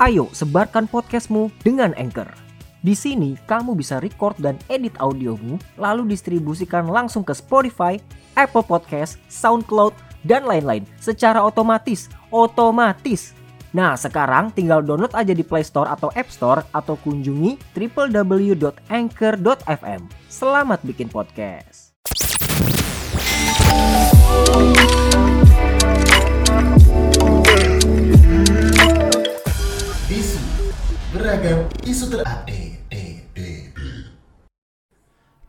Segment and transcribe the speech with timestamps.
[0.00, 2.32] Ayo sebarkan podcastmu dengan Anchor.
[2.80, 8.00] Di sini kamu bisa record dan edit audiomu lalu distribusikan langsung ke Spotify,
[8.32, 9.92] Apple Podcast, SoundCloud,
[10.24, 12.08] dan lain-lain secara otomatis.
[12.32, 13.36] Otomatis.
[13.76, 18.80] Nah, sekarang tinggal download aja di Play Store atau App Store atau kunjungi www.anchor.fm.
[20.32, 21.92] Selamat bikin podcast.
[31.10, 32.78] Beragam isu terupdate.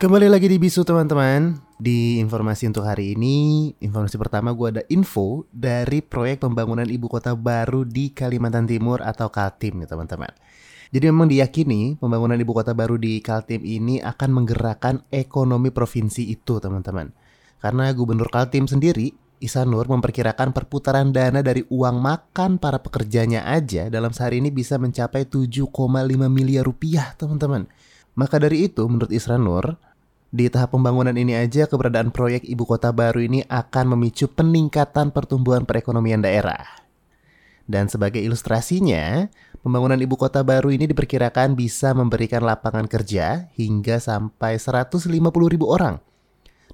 [0.02, 1.62] Kembali lagi di Bisu teman-teman.
[1.78, 7.38] Di informasi untuk hari ini Informasi pertama gue ada info Dari proyek pembangunan ibu kota
[7.38, 10.34] baru Di Kalimantan Timur atau Kaltim nih teman-teman.
[10.90, 16.58] Jadi memang diyakini Pembangunan ibu kota baru di Kaltim ini Akan menggerakkan ekonomi provinsi itu
[16.58, 17.14] teman-teman.
[17.62, 24.14] Karena Gubernur Kaltim sendiri Isanur memperkirakan perputaran dana dari uang makan para pekerjanya aja dalam
[24.14, 25.66] sehari ini bisa mencapai 7,5
[26.30, 27.66] miliar rupiah teman-teman.
[28.14, 29.82] Maka dari itu menurut Isranur,
[30.30, 35.66] di tahap pembangunan ini aja keberadaan proyek ibu kota baru ini akan memicu peningkatan pertumbuhan
[35.66, 36.62] perekonomian daerah.
[37.66, 39.26] Dan sebagai ilustrasinya,
[39.66, 45.10] pembangunan ibu kota baru ini diperkirakan bisa memberikan lapangan kerja hingga sampai 150
[45.50, 45.98] ribu orang.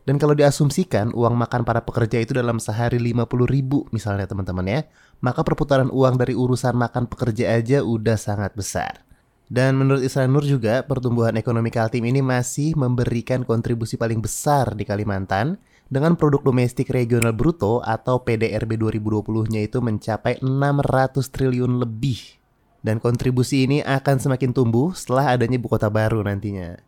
[0.08, 4.81] Dan kalau diasumsikan uang makan para pekerja itu dalam sehari 50 ribu misalnya teman-teman ya,
[5.19, 9.03] maka perputaran uang dari urusan makan pekerja aja udah sangat besar.
[9.52, 15.59] Dan menurut Isranur juga, pertumbuhan ekonomi Kaltim ini masih memberikan kontribusi paling besar di Kalimantan
[15.91, 22.39] dengan produk domestik regional bruto atau PDRB 2020-nya itu mencapai 600 triliun lebih.
[22.80, 26.86] Dan kontribusi ini akan semakin tumbuh setelah adanya ibu kota baru nantinya.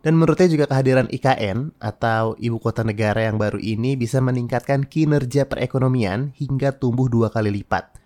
[0.00, 5.44] Dan menurutnya juga kehadiran IKN atau ibu kota negara yang baru ini bisa meningkatkan kinerja
[5.44, 8.00] perekonomian hingga tumbuh dua kali lipat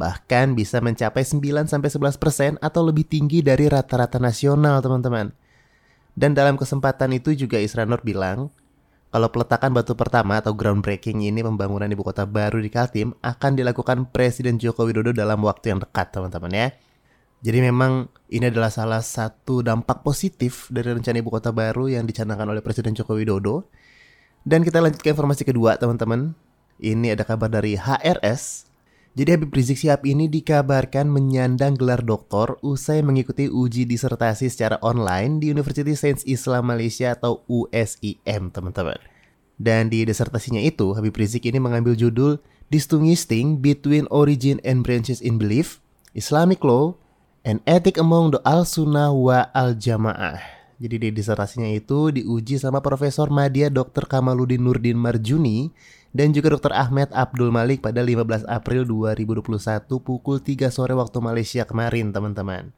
[0.00, 5.36] bahkan bisa mencapai 9-11% atau lebih tinggi dari rata-rata nasional teman-teman.
[6.16, 8.48] Dan dalam kesempatan itu juga Isranur bilang,
[9.12, 14.08] kalau peletakan batu pertama atau groundbreaking ini pembangunan ibu kota baru di Kaltim akan dilakukan
[14.08, 16.68] Presiden Joko Widodo dalam waktu yang dekat teman-teman ya.
[17.40, 22.44] Jadi memang ini adalah salah satu dampak positif dari rencana ibu kota baru yang dicanangkan
[22.52, 23.64] oleh Presiden Joko Widodo.
[24.44, 26.36] Dan kita lanjut ke informasi kedua teman-teman.
[26.80, 28.68] Ini ada kabar dari HRS.
[29.10, 35.42] Jadi Habib Rizik Sihab ini dikabarkan menyandang gelar doktor usai mengikuti uji disertasi secara online
[35.42, 39.00] di University Sains Islam Malaysia atau USIM teman-teman.
[39.60, 42.38] Dan di disertasinya itu, Habib Rizik ini mengambil judul
[42.70, 45.82] Distinguishing Between Origin and Branches in Belief,
[46.14, 46.96] Islamic Law,
[47.44, 50.40] and Ethic Among the Al-Sunnah wa Al-Jamaah.
[50.80, 54.08] Jadi di disertasinya itu diuji sama Profesor Madya Dr.
[54.08, 55.68] Kamaluddin Nurdin Marjuni
[56.16, 56.72] dan juga Dr.
[56.72, 59.52] Ahmed Abdul Malik pada 15 April 2021
[60.00, 62.72] pukul 3 sore waktu Malaysia kemarin teman-teman.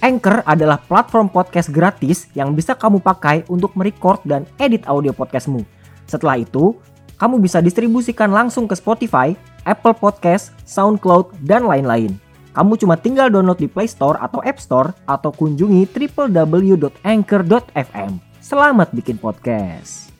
[0.00, 5.62] Anchor adalah platform podcast gratis yang bisa kamu pakai untuk merecord dan edit audio podcastmu.
[6.08, 6.74] Setelah itu,
[7.20, 9.36] kamu bisa distribusikan langsung ke Spotify,
[9.68, 12.29] Apple Podcast, SoundCloud, dan lain-lain.
[12.50, 18.10] Kamu cuma tinggal download di Play Store atau App Store atau kunjungi www.anchor.fm.
[18.42, 20.10] Selamat bikin podcast.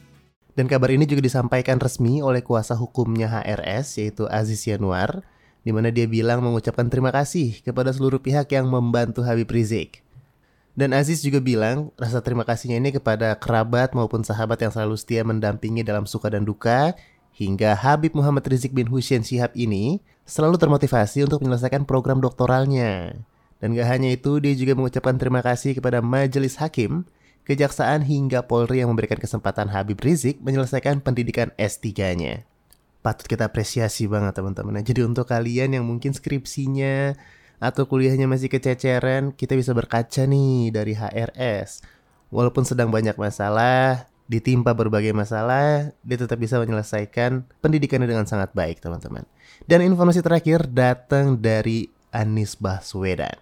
[0.55, 5.27] Dan kabar ini juga disampaikan resmi oleh kuasa hukumnya HRS yaitu Aziz Yanuar
[5.67, 10.07] di mana dia bilang mengucapkan terima kasih kepada seluruh pihak yang membantu Habib Rizik.
[10.79, 15.27] Dan Aziz juga bilang rasa terima kasihnya ini kepada kerabat maupun sahabat yang selalu setia
[15.27, 16.95] mendampingi dalam suka dan duka
[17.41, 23.17] hingga Habib Muhammad Rizik bin Hussein Syihab ini selalu termotivasi untuk menyelesaikan program doktoralnya.
[23.65, 27.09] Dan gak hanya itu, dia juga mengucapkan terima kasih kepada Majelis Hakim,
[27.49, 32.45] Kejaksaan hingga Polri yang memberikan kesempatan Habib Rizik menyelesaikan pendidikan S3-nya.
[33.00, 34.77] Patut kita apresiasi banget teman-teman.
[34.77, 37.17] Nah, jadi untuk kalian yang mungkin skripsinya
[37.56, 41.81] atau kuliahnya masih kececeran, kita bisa berkaca nih dari HRS.
[42.29, 48.79] Walaupun sedang banyak masalah, ditimpa berbagai masalah, dia tetap bisa menyelesaikan pendidikannya dengan sangat baik,
[48.79, 49.27] teman-teman.
[49.67, 53.35] Dan informasi terakhir datang dari Anies Baswedan.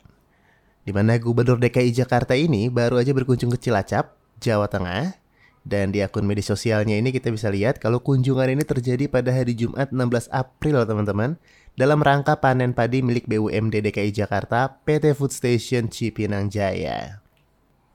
[0.89, 5.21] Di mana Gubernur DKI Jakarta ini baru aja berkunjung ke Cilacap, Jawa Tengah.
[5.69, 9.53] Dan di akun media sosialnya ini kita bisa lihat kalau kunjungan ini terjadi pada hari
[9.53, 11.37] Jumat 16 April teman-teman
[11.77, 17.28] dalam rangka panen padi milik BUMD DKI Jakarta PT Food Station Cipinang Jaya.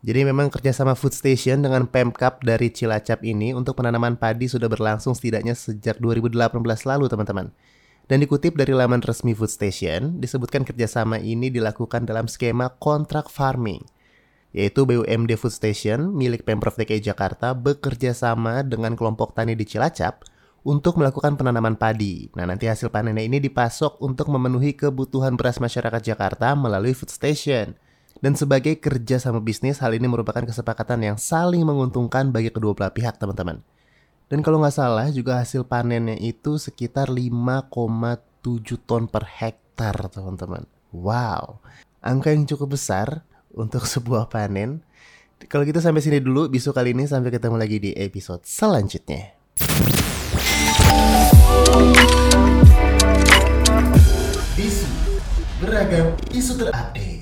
[0.03, 5.15] Jadi memang kerjasama Food Station dengan Pemkap dari Cilacap ini untuk penanaman padi sudah berlangsung
[5.15, 7.55] setidaknya sejak 2018 lalu teman-teman.
[8.11, 13.79] Dan dikutip dari laman resmi Food Station, disebutkan kerjasama ini dilakukan dalam skema kontrak farming,
[14.51, 20.27] yaitu BUMD Food Station milik Pemprov DKI Jakarta bekerja sama dengan kelompok tani di Cilacap
[20.67, 22.27] untuk melakukan penanaman padi.
[22.35, 27.79] Nah, nanti hasil panennya ini dipasok untuk memenuhi kebutuhan beras masyarakat Jakarta melalui food station.
[28.19, 32.94] Dan sebagai kerja sama bisnis, hal ini merupakan kesepakatan yang saling menguntungkan bagi kedua belah
[32.94, 33.63] pihak, teman-teman.
[34.33, 37.69] Dan kalau nggak salah, juga hasil panennya itu sekitar 5,7
[38.86, 40.65] ton per hektar, teman-teman.
[40.94, 41.62] Wow,
[42.01, 44.81] angka yang cukup besar untuk sebuah panen.
[45.51, 49.36] Kalau gitu sampai sini dulu, bisu kali ini sampai ketemu lagi di episode selanjutnya.
[54.56, 54.88] Bisu
[55.60, 57.12] beragam isu terupdate.